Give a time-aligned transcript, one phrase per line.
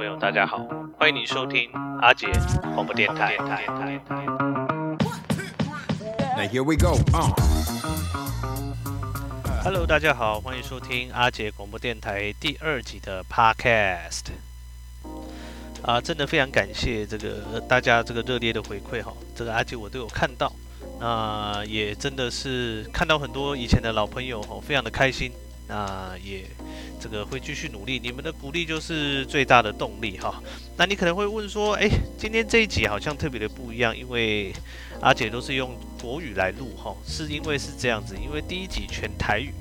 [0.00, 0.66] 朋友，大家好，
[0.98, 2.26] 欢迎你收听阿杰
[2.74, 3.36] 广播电台。
[6.34, 6.98] 那 here we go.
[9.62, 14.28] Hello，大家好，欢迎收听阿杰广播电台第二集的 Podcast。
[15.82, 20.50] 啊，真的非常感谢这个大家这个热烈的回馈哈，这个阿杰我都有看到，
[20.98, 25.30] 那也真的是看到很多以前的老朋友哈，非常的开心。
[25.70, 26.44] 那也
[27.00, 30.42] 这个会继续努力，你们的鼓励就是最大的动力哈。
[30.76, 31.88] 那你可能会问说，诶，
[32.18, 34.52] 今天这一集好像特别的不一样，因为
[35.00, 35.70] 阿杰都是用
[36.02, 39.52] 国语来录哈，是因为是这样子，因为第一集全台语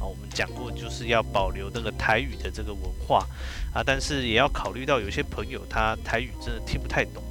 [0.00, 3.26] 啊，我们讲过就是要保留那个台语的这个文化
[3.74, 7.22] 啊，但是也要考虑到有些朋友他台语真的听不太懂，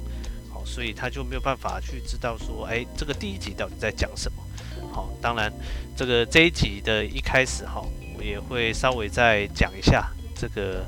[0.48, 4.38] 好，所以他就没有办法去知道说，诶，这个第一集到底在讲什么。
[4.92, 5.52] 好，当然
[5.96, 7.84] 这个这一集的一开始哈。
[8.22, 10.84] 也会稍微再讲一下这个，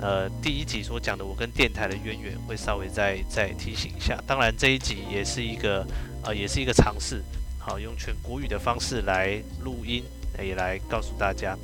[0.00, 4.18] 呃，第一集所讲的我跟电台的渊源，会稍微再再提醒一下。
[4.26, 5.86] 当然这一集也是一个，
[6.24, 7.22] 呃，也是一个尝试，
[7.58, 10.02] 好，用全国语的方式来录音，
[10.42, 11.56] 也来告诉大家。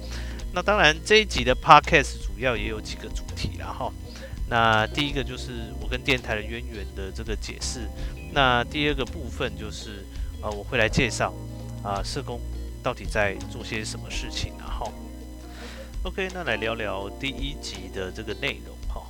[0.52, 3.90] 那当然这一集的 Podcast 主要也有几个主题啦哈。
[4.48, 7.88] 那第一个就是我跟电台的渊源的这个解释。
[8.32, 10.04] 那第二个部分就是，
[10.42, 11.32] 呃，我会来介绍，
[11.82, 12.40] 啊、社工
[12.82, 14.92] 到底在做些什么事情，然后。
[16.02, 19.02] OK，那来聊聊第一集的这个内容哈。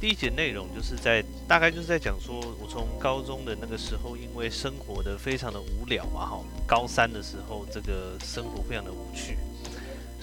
[0.00, 6.40] 第一集内容就是在大概就是在讲说，我从高中的那个时候，因为生活的非常的无聊嘛哈。
[6.66, 9.38] 高三的时候，这个生活非常的无趣。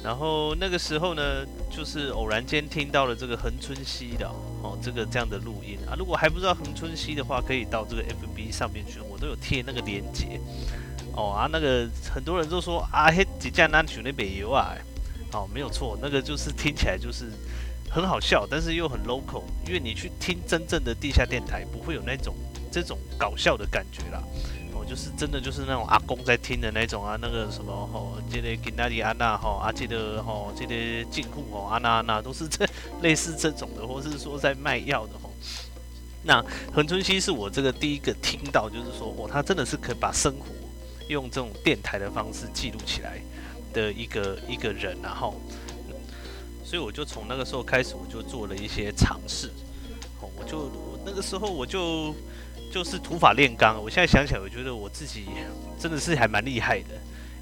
[0.04, 4.28] 然后那个时候呢，就是偶然间听到了这个恒春熙的
[4.62, 5.96] 哦，这个这样的录音啊。
[5.98, 10.42] 如果还不知道恒春熙的话，可以到这个 FB 上面去，我都有贴那个链接
[11.16, 11.48] 哦啊。
[11.50, 14.76] 那个很多人都说啊，嘿，几架南曲那边有啊。
[15.34, 17.32] 哦，没有错，那个就是听起来就是
[17.90, 22.36] 很好笑，但是又很 local，因为你去听真正的地下电台，不会有那种
[22.72, 24.22] 这种搞笑的感觉啦。
[24.74, 32.66] 哦，就是真的就是那种阿公在听的那种啊，那个什么吼，这个吉纳里安娜吼，啊，这个吼，这个进户吼，安娜安娜都是这
[33.02, 35.32] 类似这种的，或是说在卖药的吼。
[36.24, 40.46] 那恒春熙是我这个第一个听到，就是说哦，他真的是可以把生活
[41.08, 43.20] 用这种电台的方式记录起来。
[43.72, 45.40] 的一个一个人，然后，
[46.64, 49.48] 所以我就从那个时候开始，我就做了一些尝试。
[50.22, 52.14] 哦，我就我那个时候我就
[52.72, 53.82] 就是土法炼钢。
[53.82, 55.26] 我现在想起来，我觉得我自己
[55.80, 56.96] 真的是还蛮厉害的，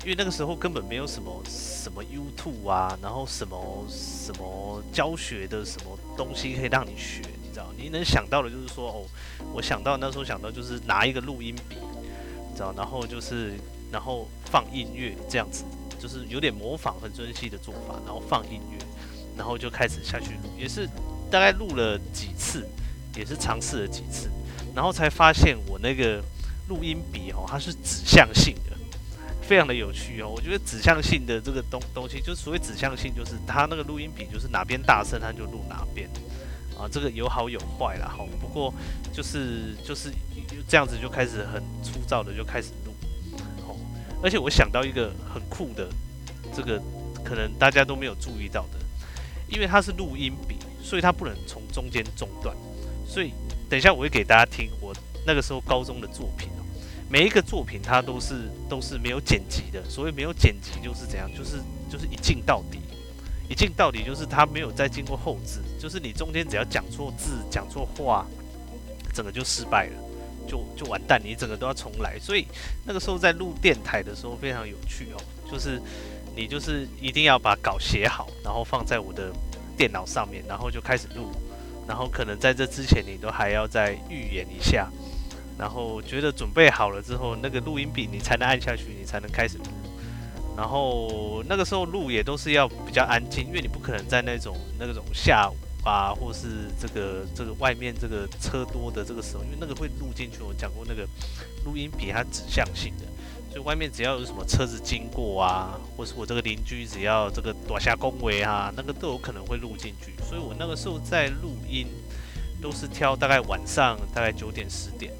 [0.03, 7.67] 因为那个时候根本没有什么什么 YouTube 啊，然后什么什么教学的什么东西可以让你学，你知道？
[7.77, 9.05] 你能想到的就是说，哦，
[9.53, 11.75] 我想到那时候想到就是拿一个录音笔，
[12.49, 13.53] 你知道，然后就是
[13.91, 15.65] 然后放音乐这样子。
[15.99, 18.77] 就是有点模仿恒春熙的做法，然后放音乐，
[19.37, 20.87] 然后就开始下去录，也是
[21.29, 22.65] 大概录了几次，
[23.15, 24.29] 也是尝试了几次，
[24.73, 26.23] 然后才发现我那个
[26.69, 28.77] 录音笔哦，它是指向性的，
[29.41, 30.29] 非常的有趣哦。
[30.29, 36.09] 我觉得指向性的这个东东西，就所谓指向性，就是它那个录音笔就是哪边大声，它就录哪边
[36.77, 36.87] 啊。
[36.89, 38.25] 这个有好有坏啦，哈。
[38.39, 38.73] 不过
[39.11, 40.09] 就是就是
[40.67, 42.69] 这样子就开始很粗糙的就开始。
[44.21, 45.87] 而且我想到一个很酷的，
[46.53, 46.81] 这个
[47.23, 48.79] 可能大家都没有注意到的，
[49.47, 52.55] 因为它是录音笔，所以它不能从中间中断。
[53.07, 53.33] 所以
[53.69, 54.93] 等一下我会给大家听我
[55.25, 56.61] 那个时候高中的作品哦，
[57.09, 59.83] 每一个作品它都是都是没有剪辑的。
[59.89, 61.57] 所谓没有剪辑就是怎样，就是
[61.89, 62.79] 就是一镜到底，
[63.49, 68.27] 一镜到底就是它没有再经过后制，就是你中间只要讲错字、讲错话，
[69.13, 70.08] 整个就失败了。
[70.49, 72.17] 就就完蛋，你整个都要重来。
[72.19, 72.47] 所以
[72.85, 75.79] 那个时候在录电台的时候非常有趣哦，就是
[76.35, 79.31] 你就是一定要把稿写好，然后放在我的
[79.77, 81.31] 电脑上面，然后就开始录。
[81.87, 84.87] 然后可能在这之前你都还要再预演一下，
[85.57, 89.65] 然后觉得准备好了之后，那个录音笔你才能按下去，你才能开始录。
[90.55, 95.55] 然后那个时候录也都是要比较安静，因为你不可能在那种那种下午。
[95.89, 100.43] 啊，或是这个这个外面这个车多的这个时候，因为那个会录进去。
[100.43, 101.07] 我讲过那个
[101.65, 103.05] 录音笔它指向性的，
[103.49, 110.13] 所以外面只要有什么车子经过啊，或是我这个邻居只要这个躲下恭维啊，那个都有可能会录进去。
[110.23, 111.87] 所以我那个时候在录音
[112.61, 115.11] 都是挑大概晚上大概九点十点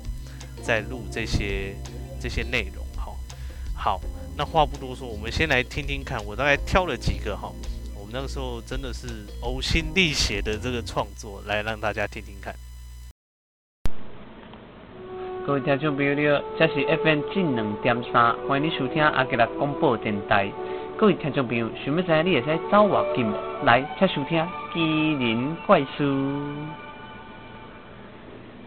[0.62, 1.76] 在录这些
[2.22, 2.86] 这些内容。
[2.96, 3.18] 好，
[3.74, 4.02] 好，
[4.38, 7.52] 那话不多说，我们先来听听看，我大概挑了几个哈。
[8.12, 9.08] 那个时候真的是
[9.44, 12.52] 呕心沥血的这个创作，来让大家听听看。
[15.46, 20.52] 各位听众朋友，你好，这是 FM 正两点三，欢迎你收听阿吉拉广播电台。
[20.98, 26.04] 各位听众朋友，想要知道你会使找我节目来，请收听《奇人怪事》。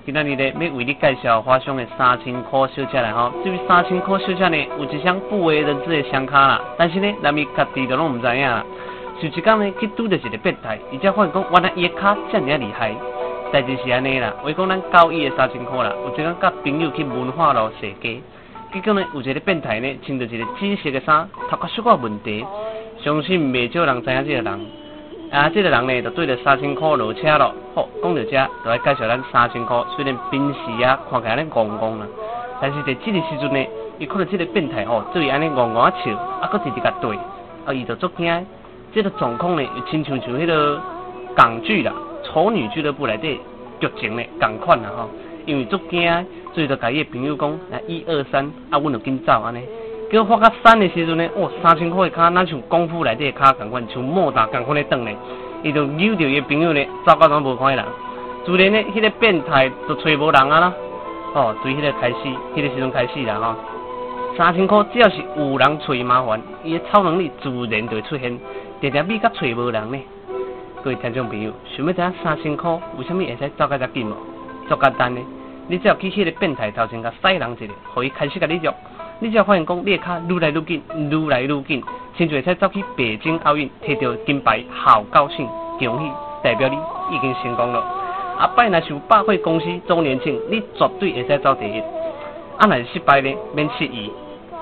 [0.06, 3.32] 今仔日咧要为你介绍华商的三千箍小车来吼。
[3.42, 8.64] 至于三千箍小车呢，有一双不为人知的双卡啦，但是呢，咱们家己都拢唔知影啦。
[9.22, 12.92] 就一天呢，去拄着一个变态，伊才发现讲，原来伊的卡这么厉害。
[13.52, 18.20] 代志是安尼啦，为讲咱交易的三千箍啦，有一天甲朋友去文化路踅街，
[18.72, 22.44] 结果呢，有一个变态呢，穿着一个紫色的衫，头壳小可问题，
[23.00, 24.60] 相信袂少人知影这个人。
[25.30, 27.54] 啊，这个人呢，就对着三千块落车咯。
[27.76, 29.80] 好，讲到这，就来介绍咱三千块。
[29.94, 32.06] 虽然平时啊，看起来咧戆戆啦，
[32.60, 33.64] 但是在这个时阵呢，
[33.98, 36.10] 伊看到这个变态哦，对安尼戆戆啊笑，
[36.40, 37.16] 啊，搁直直甲对，
[37.64, 38.46] 啊，伊就足惊。
[38.94, 40.80] 这个状况呢，又亲像像迄个
[41.34, 41.92] 港剧啦，
[42.26, 43.40] 《丑女俱乐部》内底
[43.80, 45.08] 剧情呢，共款啦吼。
[45.44, 46.08] 因为足惊，
[46.54, 49.60] 所以就甲伊个朋友讲，来一二三，啊，阮就紧走安尼。
[50.10, 55.10] 叫发到山的时阵呢，哇，三千块的卡，那像功夫内底的卡共款，像莫打共款的转呢。
[55.64, 57.84] 伊就扭着伊朋友呢，走到拢无看人。
[58.44, 60.72] 自然呢，迄、那个变态就找无人啊啦。
[61.34, 63.54] 哦，从迄个开始，迄、那个时阵开始啦吼。
[64.36, 68.38] 三千块只要是有人找麻烦，伊的超能力自然就会出现。
[68.82, 69.98] 定定咪甲找无人呢？
[70.82, 72.68] 各位听众朋友，想要知影三千块
[72.98, 74.16] 为什么会使走甲遮紧无？
[74.68, 75.20] 足简单呢，
[75.68, 78.74] 你只要去迄个变态头前甲塞人一下，互伊开始甲你约。
[79.20, 81.80] 你只要发现讲，你的卡愈来愈紧，愈来愈紧，
[82.16, 85.46] 亲像会使走去北京奥运，摕到金牌，好高兴，
[85.78, 86.10] 恭喜，
[86.42, 86.76] 代表你
[87.14, 87.78] 已经成功了。
[88.36, 91.78] 啊，摆若是有百货公司周年庆，你绝对会使走第一。
[92.58, 94.10] 啊，若是失败呢，免失意，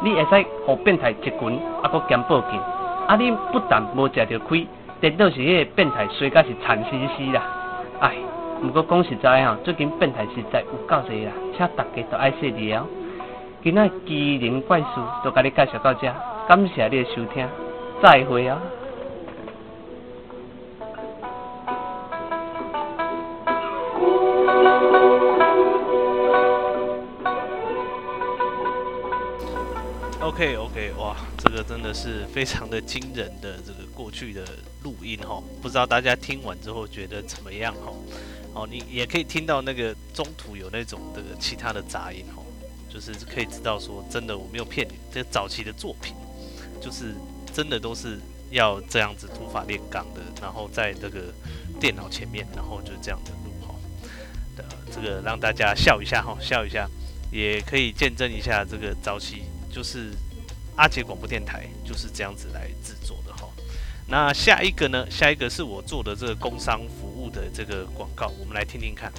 [0.02, 2.60] 你会使互变态一拳，啊，搁兼报警。
[3.10, 4.64] 啊，你不但无食着亏，
[5.00, 7.42] 颠倒是迄个变态衰甲是惨兮兮啦。
[7.98, 8.14] 唉，
[8.62, 12.86] 毋过讲实在吼，最近变态实在有够侪啦，请大家都爱细腻哦。
[13.64, 14.86] 今仔奇人怪事
[15.24, 16.06] 就甲你介绍到遮，
[16.46, 17.44] 感谢你的收听，
[18.00, 18.56] 再会啊
[30.40, 34.42] ！OK OK，哇，这个真的是非常的惊人的这个过去的
[34.82, 37.92] 录音哈，不知道大家听完之后觉得怎么样哈？
[38.54, 42.42] 哦，你也可以听到那个中途有那种这个其他的杂音哈。
[42.88, 46.14] 就是可以知道说，真的我没有骗你，这早期的作品，
[46.80, 47.14] 就是
[47.52, 48.18] 真的都是
[48.50, 51.32] 要这样子土法炼钢的，然后在这个
[51.78, 53.74] 电脑前面，然后就这样的录哈
[54.56, 56.88] 的，这个让大家笑一下哈，笑一下，
[57.30, 60.10] 也可以见证一下这个早期就是
[60.76, 63.48] 阿杰广播电台就是这样子来制作的哈。
[64.08, 65.06] 那下一个呢？
[65.08, 69.12] 下一个是我做的这个工商服务的这个广告，我们来听听看。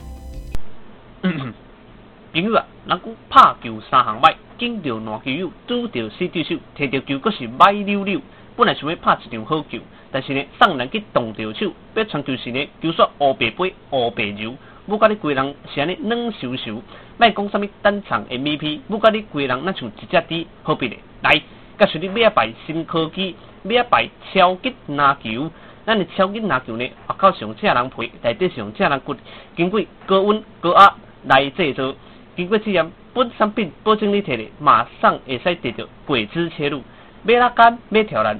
[2.33, 8.21] 朋友啊，人讲拍球三项歹，见到烂球友，拄到死对手，摕到球阁是歹溜溜。
[8.57, 9.80] 本来想要拍一场好球，
[10.12, 14.56] 但是呢，送人去动着手，要传球时呢，球煞乌白飞，乌白柔，
[14.88, 16.81] 不甲你规人是安尼软熟熟。
[17.18, 20.95] 卖讲啥物单场 MVP，不甲你规人那像一只猪，何必呢？
[21.21, 21.41] 来，
[21.77, 25.51] 甲随你买一排新科技，买一排超级篮球。
[25.85, 29.15] 咱的超级篮球呢，外口是用正人皮，内底上正人骨，
[29.56, 30.94] 经过高温高压
[31.25, 31.95] 来制作。
[32.35, 36.81] 经过试验，本产品保证你摕的马上会使得到果汁切入，
[37.24, 38.39] 买拉杆买挑篮，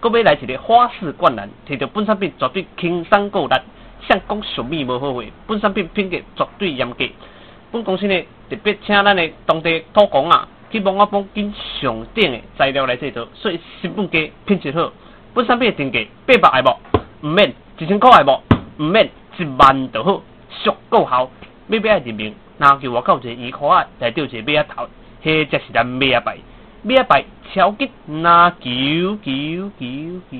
[0.00, 3.56] 阁买来一个花式灌篮，摕到本产品绝对轻松够力。
[4.08, 7.04] 像讲什么无后悔，本产品品格绝对严格。
[7.70, 14.90] 本公司呢特别请咱的当地土工啊，去帮我绑紧上顶的材料来制作，所以成本低，品质好。
[15.34, 16.78] 本产品的定价八百爱无，
[17.22, 18.42] 毋免一千块爱无，
[18.78, 21.30] 毋免一万就好，俗够好，
[21.68, 22.34] 买买爱认明。
[22.58, 24.88] 篮球外口一个衣裤仔，内底有一个马仔头，
[25.24, 26.38] 迄才是咱马仔牌，
[26.82, 30.38] 马仔牌超级篮球球球球球，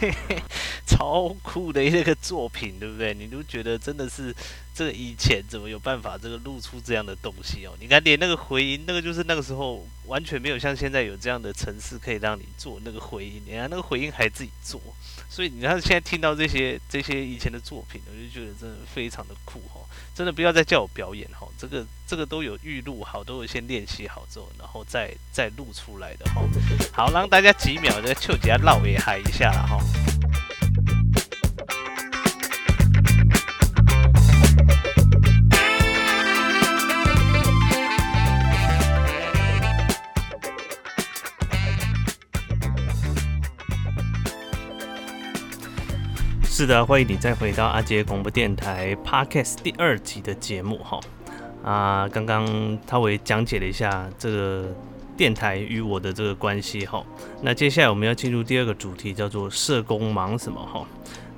[0.00, 0.36] 嘿嘿，
[0.84, 3.14] 超酷的一个作品，对不对？
[3.14, 4.34] 你都觉得真的是
[4.74, 7.72] 这个以前怎么有办法这个录出这样的东西哦？
[7.80, 14.80] 你看连那个回音，那个就是那个时候完全没有像现在有这样的程式可以让你做那个回音，你看那个回音还自己做。
[15.30, 19.80] 所以你看，现在听到这些这些以前的作品，我就觉得真的非常的酷哈！
[20.14, 26.42] 真的不要再叫我表演哈，这个这个都有预录好，都有先练习好之后，然后再再录出来的哈。
[26.92, 29.78] 好，让大家几秒的就给他绕也嗨一下了哈。
[46.56, 51.00] 是的，欢迎你再回到阿杰广播电台 Podcast 第二集的节目哈。
[51.64, 54.72] 啊，刚刚稍微讲解了一下这个
[55.16, 57.04] 电台与我的这个关系哈。
[57.42, 60.86] 那接下来我们要进入第二个主题，叫做社工忙什么哈。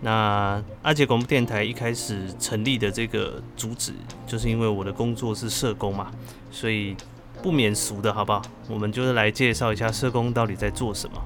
[0.03, 3.95] 那阿杰广播电台一开始成立的这个主旨，
[4.27, 6.11] 就是因为我的工作是社工嘛，
[6.51, 6.95] 所以
[7.43, 8.43] 不免俗的好不好？
[8.69, 11.17] 我们就是来介绍一下社工到底在做什么。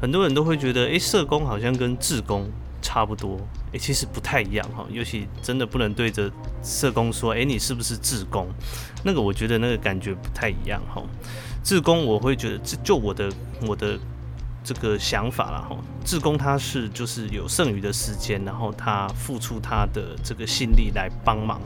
[0.00, 2.48] 很多人都会觉得，诶，社工好像跟志工
[2.80, 3.38] 差不多，
[3.72, 4.86] 诶，其实不太一样哈。
[4.90, 6.30] 尤其真的不能对着
[6.62, 8.46] 社工说，诶，你是不是志工？
[9.04, 11.02] 那个我觉得那个感觉不太一样哈。
[11.62, 13.30] 志工我会觉得，就我的
[13.66, 13.98] 我的。
[14.64, 15.74] 这个想法啦，哈，
[16.04, 21.58] 志工他是就是有剩余的时间，然后他付出他的这个心力来帮忙，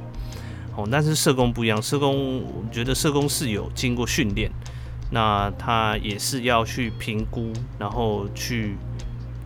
[0.76, 4.52] 哦，但是社工不一样，社工我觉得社工是有经过训练，
[5.12, 8.76] 那他也是要去评估，然后去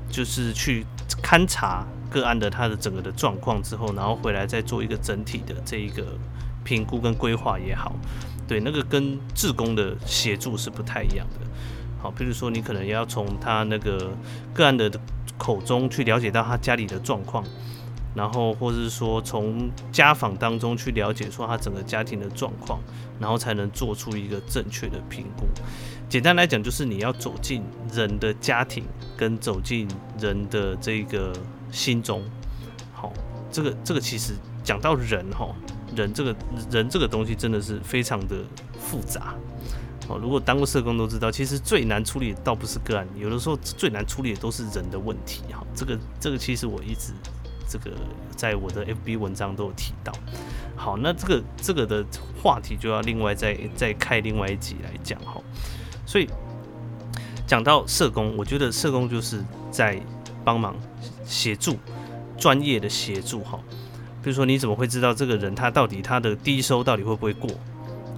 [0.08, 0.86] 就是去
[1.22, 6.04] 勘察个案的他的整个的状况之后，然后回来再做一个整体的这一个
[6.64, 7.92] 评估跟规划也好，
[8.46, 11.46] 对，那个跟志工的协助是不太一样的。
[12.00, 14.12] 好，比如说你可能要从他那个
[14.54, 14.88] 个案的
[15.36, 17.42] 口中去了解到他家里的状况，
[18.16, 22.80] 然后或者是说从家访当中去了解说他整个家庭的状况，
[23.20, 25.44] 然后才能做出一个正确的评估。
[26.08, 28.84] 简单来讲，就是你要走进人的家庭，
[29.18, 29.86] 跟走进
[30.18, 31.32] 人的这个
[31.70, 32.22] 心中。
[32.94, 33.12] 好，
[33.52, 34.32] 这个这个其实
[34.64, 35.54] 讲到人哈，
[35.94, 36.34] 人这个
[36.70, 38.36] 人这个东西真的是非常的
[38.78, 39.34] 复杂。
[40.08, 45.42] 好，如果当过社工都知道，其实最难处理的倒不是个案，有的时候最难处理的都是人的问题。
[45.52, 47.12] 哈，这个这个其实我一直
[47.68, 47.90] 这个
[48.36, 50.12] 在我的 FB 文章都有提到。
[50.76, 52.04] 好，那这个这个的
[52.42, 55.40] 话题就要另外再再开另外一集来讲哈。
[56.04, 56.28] 所以
[57.46, 60.00] 讲到社工，我觉得社工就是在
[60.44, 60.76] 帮忙
[61.24, 61.76] 协助
[62.38, 63.58] 专业的协助哈。
[64.22, 67.50] 比如说你怎么会知道这个人他到底他的低收到底会不会过？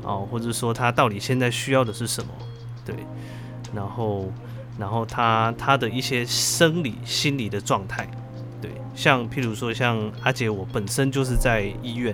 [0.02, 2.30] 哦，或者说他到底现在需要的是什么？
[2.84, 2.94] 对，
[3.74, 4.32] 然后，
[4.78, 8.08] 然后他他的一些生理、心理的状态，
[8.98, 12.12] 像譬如说像阿杰，我本身就是在医院，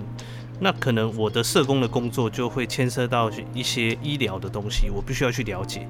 [0.59, 5.89] 那可能我的社工的工作就会牵涉到一些医疗的东西，我必须要去了解，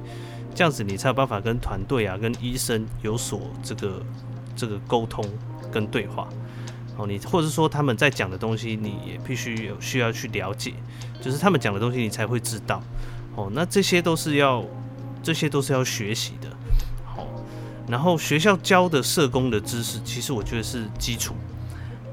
[0.55, 4.01] 这样子你才有办法跟团队啊、跟医生有所这个
[4.55, 5.21] 这个沟通
[5.69, 6.29] 跟对话。
[6.95, 10.73] 哦，你或者说他们在讲的东西，你也必须有需要去了解，
[11.21, 12.81] 就是他们讲的东西，你才会知道。
[13.35, 14.63] 哦，那这些都是要，
[15.21, 16.54] 这些都是要学习的。
[17.87, 21.35] 然后学校教的社工的知识，其实我觉得是基础。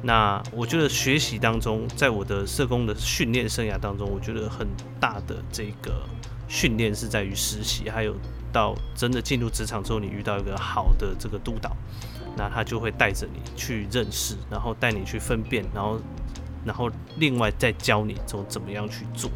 [0.03, 4.67] 那我觉得学习当中，在我的社工的训练生涯当中，我觉得很
[5.01, 6.05] 大的这个
[6.49, 8.15] 训练是在于实习，还有
[8.53, 11.77] 到真的进入职场之后，你遇到一个好的这个督导。
[12.35, 16.01] 那他就会带着你去认识，然后带你去分辨，然后，
[16.65, 19.31] 然后另外再教你怎么怎么样去做。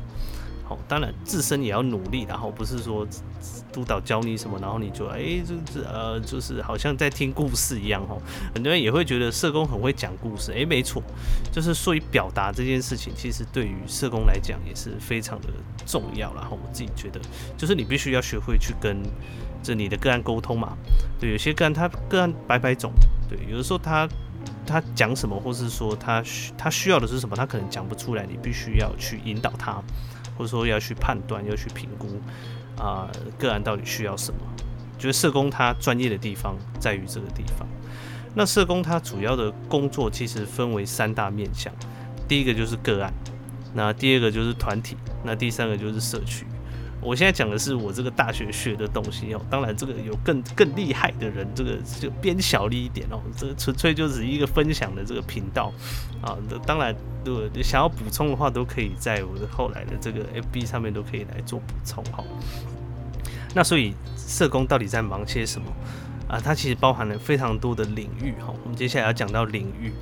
[0.68, 3.06] 哦，当然自身也要努力，然后不是说
[3.72, 8.16] 督导教你什么，然后你就哎，就是呃，就是好像在听故事一样哈。
[8.54, 11.02] 很多人也会觉得社工很会讲故事，哎，没错，
[11.52, 15.48] 就是所以表达这件事情，其实对于社工来讲也是非常的
[15.86, 16.34] 重要。
[16.34, 17.20] 然后我自己觉得，
[17.56, 19.02] 就是你必须要学会去跟。
[19.62, 20.76] 这你的个案沟通嘛？
[21.18, 22.92] 对，有些个案他个案百百种，
[23.28, 24.08] 对，有的时候他
[24.64, 29.82] 他讲什么，或是说他需他需要的是什么，他可能讲不出来，你必须要去引导他，
[30.36, 32.20] 或者说要去判断，要去评估
[32.76, 34.40] 啊、个案到底需要什么。
[34.98, 37.68] 觉得社工他专业的地方在于这个地方。
[38.34, 41.72] 那社工他主要的工作其实分为三大面向，
[42.26, 43.12] 第一个就是个案，
[43.74, 46.45] 那第二个就是团体，那第三个就是社区。
[47.06, 55.72] 我现在讲的是我这个大学学的东西哦，当然这个有更更厉害的人，这个就变小了一点哦，这个纯粹就是一个分享的这个频道
[56.20, 56.36] 啊。
[56.66, 56.92] 当然，
[57.24, 62.24] 如果想要补充的话，都可以在我的后来的这个 FB 上面都可以来做补充哈。
[63.54, 65.70] 那所以社工到底在忙些什么
[66.26, 66.40] 啊？
[66.42, 68.52] 它其实包含了非常多的领域哈。
[68.64, 69.92] 我们接下来要讲到领域，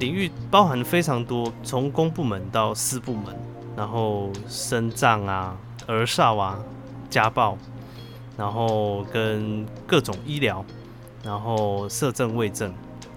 [0.00, 3.36] 领域包含非常多，从公部门到私部门，
[3.76, 5.56] 然后身障啊。
[5.86, 6.58] 儿少啊，
[7.10, 7.56] 家暴，
[8.36, 10.64] 然后跟各种医疗，
[11.22, 12.72] 然后社政、卫政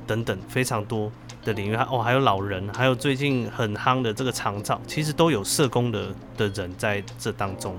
[0.06, 1.12] 等等非常多
[1.44, 7.76] 的领域，哦，还有老人，还有最近很夯的这个长照，其实都有社工的的人在这当中。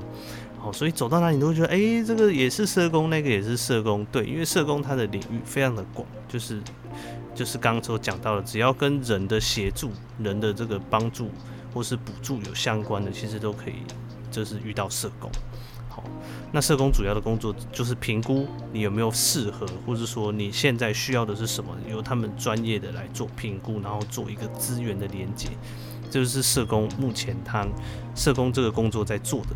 [0.61, 4.05] 好，所以走到哪里都会觉得，哎，这个也是社工，那个也是社工。
[4.07, 6.61] 对，因为社工它的领域非常的广，就是
[7.33, 11.31] 就是刚刚所讲到的，只要跟人的协助、人的这个帮助
[11.73, 13.75] 或是补助有相关的，其实都可以。
[14.31, 15.31] 就是遇到社工，
[15.89, 16.03] 好，
[16.53, 25.49] 那社工主要的工作就是评估你有没有适合，或者说你现在需要的是什么，由他们专业的来做评估，然后做一个资源的连接，
[26.11, 27.67] 这就是社工目前他
[28.15, 29.49] 社工这个工作在做的。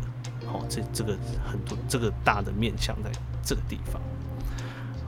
[0.45, 1.17] 好，这这个
[1.49, 3.11] 很多这个大的面向在
[3.43, 4.01] 这个地方。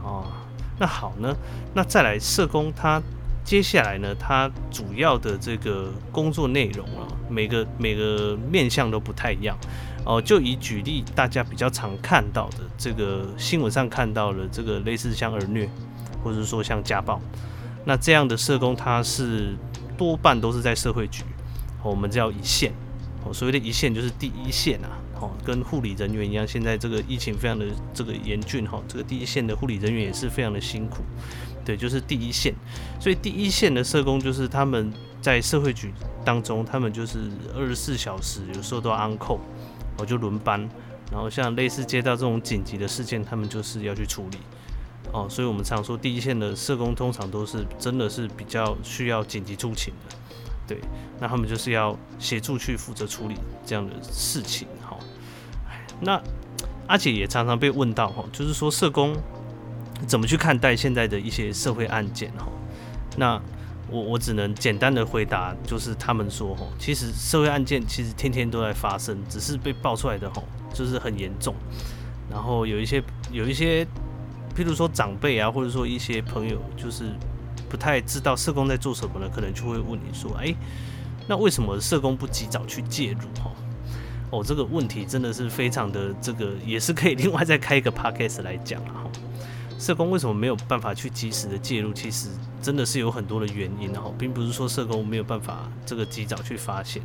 [0.04, 0.32] 哦，
[0.80, 1.36] 那好呢，
[1.74, 3.02] 那再来社工他
[3.46, 9.56] 接下来呢，它主要的这个工作内容啊，每个每个面向都不太一样。
[10.04, 15.70] 哦，就以举例大家比较常看到的这个新闻上看到的这个类似像儿虐，
[16.24, 17.22] 或者说像家暴，
[17.86, 19.56] 那这样的社工他是
[19.96, 21.24] 多半都是在社会局，
[21.84, 22.74] 我们叫一线。
[23.24, 30.98] 哦，所谓的一线就是第一线啊，哦，跟护理人员一样，现在这个疫情非常的这个严峻哈，这个第一线的护理人员也是非常的辛苦，
[31.66, 32.54] 对，就是第一线，
[33.00, 35.92] 所以第一线的社工就是他们在社会局
[36.24, 37.18] 当中，他们就是
[37.56, 39.40] 二十四小时，有时候都要 on call，
[39.98, 40.60] 我就轮班，
[41.12, 44.38] 然后像类似接到这种紧急的事件，他们就是要去处理，
[45.12, 50.16] 哦，所以我们常说第一线的社工通常都是真的是比较需要紧急出勤的。
[50.68, 50.80] 对，
[51.20, 54.98] 那他们就是要协助去负责处理这样的事情，哈。
[56.02, 56.22] 那
[56.88, 59.16] 阿姐也常常被问到，哈，就是说社工
[60.06, 62.48] 怎么去看待现在的一些社会案件，哈。
[63.18, 63.42] 那
[63.90, 70.42] 我我只能简单的回答，就是他们说，哈，其实社会案件其实天天都在发生，只是被爆出来的，哈，
[70.74, 71.54] 就是很严重。
[72.32, 73.84] 然后有一些有一些，
[74.56, 77.06] 譬如说长辈啊，或者说一些朋友，就是。
[77.68, 79.28] 不太知道社工在做什么呢？
[79.34, 80.54] 可能就会问你说：“哎，
[81.28, 83.52] 那为什么社工不及早去介入？”哈，
[84.30, 89.10] 哦，这个问题真的是非常的这个，也是可以另外再开一个 podcast 来讲啊。
[89.78, 91.94] 社工为什么没有办法去及时的介入？
[91.94, 92.30] 其实
[92.62, 97.02] 真的是有很多的原因，哈，并不是说社工没有办法这个及早去发现，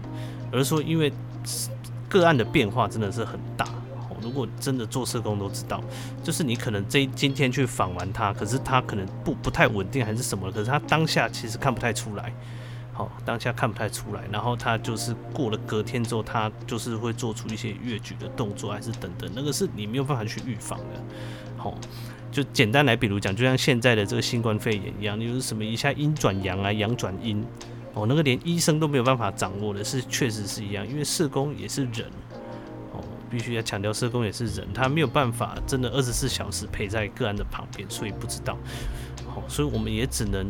[0.52, 1.12] 而是说因为
[2.08, 3.66] 个案的变化真的是很大。
[4.22, 5.82] 如果真的做社工都知道，
[6.22, 12.30] 就是你可能这今天去访完他，可是他可能不不太稳定还是什么，可是他当下其实看不太出来，
[12.92, 21.02] 好，当下看不太出来，然后他就是过了隔天之后，他就是会做出一些越举的动作，还是等等，那个是你没有办法去预防的，
[21.56, 21.74] 好，
[22.30, 27.44] 就简单来比如讲，就像现在的这个新冠肺炎一样，就是什么一下阴转阳啊，阳转阴，
[27.94, 32.06] 哦，那个连医生都没有办法掌握的，是确实是一样，因为社工也是人。
[32.92, 38.58] 哦必须要强调，社工也是人，他没有办法真的二十四小时陪在个案的旁边，所以不知道。
[39.24, 40.44] 好，所以我们也只能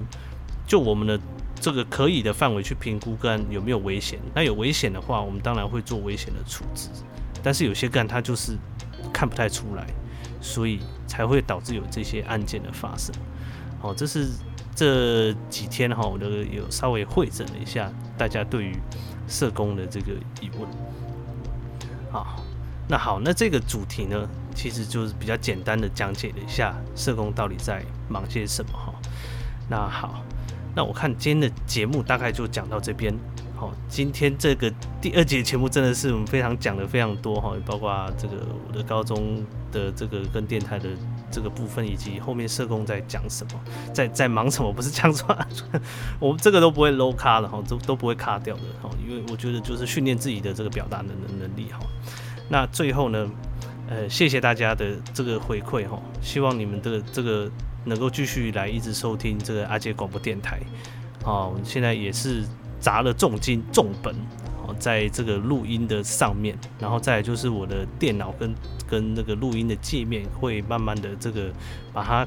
[0.67, 1.21] 就我们的
[1.61, 4.19] 这个可以的范围去评估个案有没有危险。
[4.35, 6.89] 那有危险的话，我们当然会做危险的处置。
[7.43, 8.57] 但是有些个案他就是
[9.13, 9.87] 看不太出来，
[10.41, 13.15] 所以才会导致有这些案件的发生。
[13.81, 14.29] 好，这是
[14.75, 18.77] 这几天哈，我都有稍微会诊了一下大家对于
[19.29, 20.69] 社工的这个疑问。
[22.11, 22.43] 好。
[22.93, 28.93] 那好，那这个主题呢，其实就是比较简单的讲解了一下社工到底在忙些什么哈。
[29.69, 30.25] 那好，
[30.75, 33.15] 那我看今天的节目大概就讲到这边。
[33.61, 40.89] 好，今天这个第二节节目真的是我们非常讲的非常多哈，包括这个我的高中的这个跟电台的
[41.31, 43.61] 这个部分，以及后面社工在讲什么，
[43.93, 45.47] 在在忙什么，不是讲出来，
[46.19, 51.81] 我们这个都不会 low 卡的哈，都都不会卡掉的哈，因为我觉得就是训练自己的这个表达能能力哈。
[52.49, 53.31] 那最后呢，
[53.91, 57.47] 呃，谢谢大家的这个回馈哈，希望你们的这个
[57.85, 60.59] 能够继续来一直收听这个阿杰广播电台，
[61.27, 62.43] 啊，我们现在也是
[62.81, 64.15] 砸了重金重本，
[64.67, 68.55] 哦，在这个录音的上面，然后再就是我的电脑跟
[68.89, 71.53] 跟那个录音的界面会慢慢的这个
[71.93, 72.27] 把它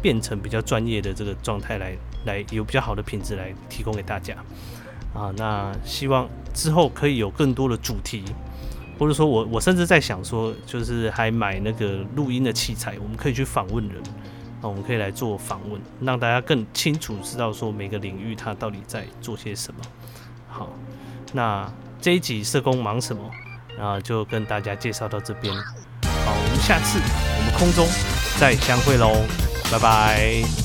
[0.00, 4.34] 变成比较专业的这个状态来来有比较好的品质来提供给大家，
[5.12, 8.22] 啊，那希望之后可以有更多的主题。
[8.98, 14.02] 或者说我我甚至在想说，就是还买那个录音的器材，我们可以去访问人，
[14.60, 19.80] 那，我们可以来做访问，让大家更清楚知道说每个领域它到底在做些什么。
[20.48, 20.68] 好，
[21.32, 23.22] 那这一集社工忙什么？
[23.76, 25.54] 然后就跟大家介绍到这边。
[25.54, 27.86] 好，我们下次我们空中
[28.40, 29.12] 再相会喽，
[29.70, 30.57] 拜拜。